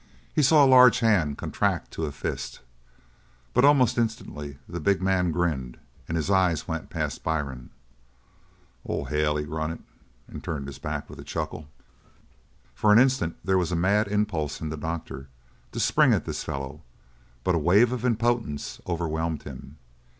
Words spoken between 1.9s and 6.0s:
to a fist, but almost instantly the big man grinned,